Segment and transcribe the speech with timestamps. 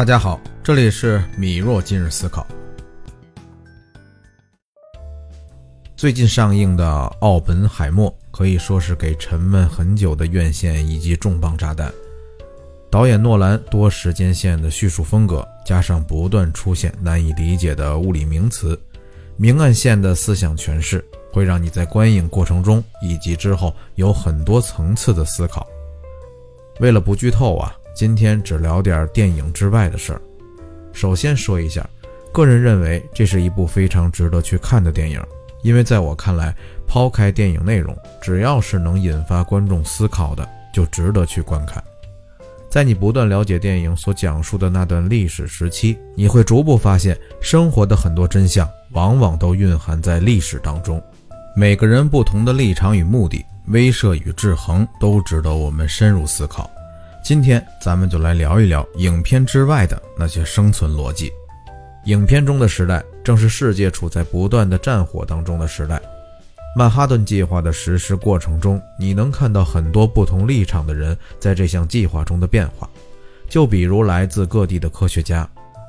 [0.00, 2.46] 大家好，这里是米若今日思考。
[5.94, 6.86] 最近上映的
[7.18, 11.92] 《奥本海默》可以说是给沉闷很久的院线以及重磅炸弹。
[12.90, 18.80] 导演诺兰多时间线的叙述风格，加上不断出现难以理解的物理名词，
[19.36, 25.66] 明暗线的思想诠释，会让你在观影过程中以及之后有很多层次的思考。
[26.78, 30.22] 为了不剧透啊，今天只聊点电影之外的事儿。
[30.90, 31.86] 首先说一下，
[32.32, 35.22] 个人认为这是一部非常值得去看的电影。
[35.62, 41.84] 因为在我看来，抛开电影内容，只要是能引发观众思考的，就值得去观看。
[42.70, 50.98] 在你不断了解电影所讲述的那段历史时期，你会逐步发现，生活的很多真相往往都蕴含在历史当中。
[51.54, 56.70] 每个人不同的立场与目的、威慑与制衡，都值得我们深入思考。
[57.22, 61.30] 今天，咱们就来聊一聊影片之外的那些生存逻辑。
[62.06, 66.00] 影片中的时代正是世界处在不断的战火当中的时代。
[66.74, 72.88] 曼哈顿计划的实施过程中，你能看到很多不同立场的人在这项计划中的变化。
[73.48, 75.48] 就比如来自各地的科学家，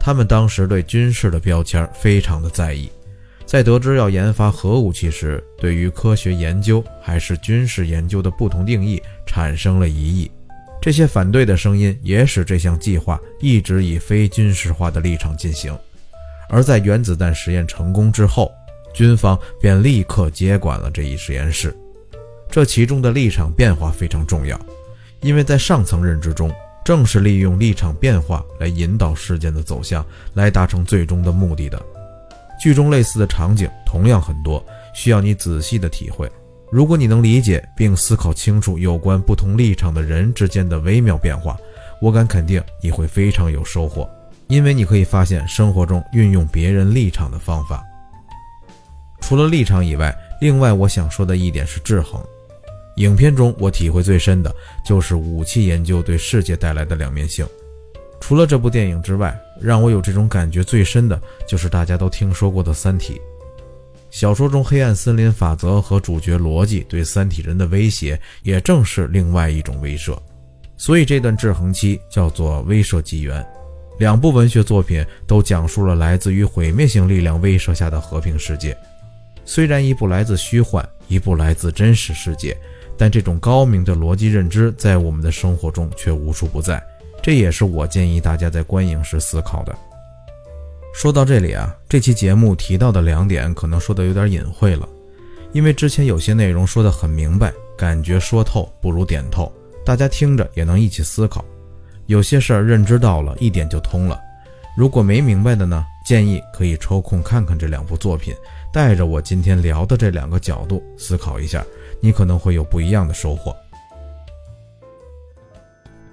[0.00, 2.90] 他们当时对军事的标签非常的在意，
[3.46, 10.30] 在得知要研发核武器时，对于科学研究还是军事研究的不同定义产生了疑义。
[10.82, 15.72] 这些反对的声音也使这项计划一直以非军事化的立场进行。
[16.48, 18.50] 而在原子弹实验成功之后，
[18.92, 21.72] 军方便立刻接管了这一实验室。
[22.50, 24.60] 这其中的立场变化非常重要，
[25.20, 26.52] 因为在上层认知中，
[26.84, 31.80] 正是利用立场变化来引导事件的走向，来达成最终的目的的。
[32.60, 36.28] 剧中类似的场景同样很多，需要你仔细的体会。
[36.72, 41.54] 如果你能理解并思考清楚有关不同立场的人之间的微妙变化，
[42.00, 44.08] 我敢肯定你会非常有收获。
[44.48, 47.84] 因为你可以发现生活中运用别人立场的方法。
[49.20, 52.18] 除了立场以外，另外我想说的一点是制衡。
[52.96, 54.50] 影片中我体会最深的
[54.82, 57.46] 就是武器研究对世界带来的两面性。
[58.18, 63.14] 除了这部电影之外，让我有这种感觉最深的就是大家都听说过的《三体》。
[64.12, 70.14] 小说中黑暗森林法则和主角逻辑对三体人的威胁，也正是另外一种威慑。
[70.76, 73.44] 所以这段制衡期叫做威慑纪元。
[73.98, 78.76] 两部文学作品都讲述了来自于毁灭性力量威慑下的和平世界。
[79.46, 82.54] 虽然一部来自虚幻，一部来自真实世界，
[82.98, 86.82] 但这种高明的逻辑认知在我们的生活中却无处不在。
[87.22, 89.74] 这也是我建议大家在观影时思考的。
[90.92, 94.86] 说到这里啊，这期节目提到的两点可能说的有点隐晦了，
[95.52, 99.50] 因为之前有些内容说得很明白，感觉说透不如点透，
[99.84, 101.44] 大家听着也能一起思考。
[102.06, 104.20] 有些事儿认知到了一点就通了，
[104.76, 108.34] 如果没明白的呢，建议可以抽空看看这两部作品，
[108.72, 111.64] 带着我今天聊的这两个角度思考一下，
[112.00, 113.56] 你可能会有不一样的收获。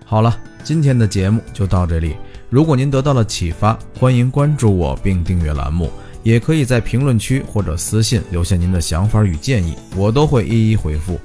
[0.05, 2.15] 好了，今天的节目就到这里。
[2.49, 5.91] 如果您得到了启发，欢迎关注我并订阅栏目，
[6.23, 11.19] 也可以在评论区或者私信留下您的想法与建议，我都会一一回复。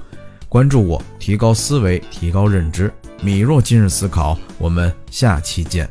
[0.50, 2.92] 关注我，提高思维，提高认知。
[3.22, 5.88] 米若今日思考，我们下期见。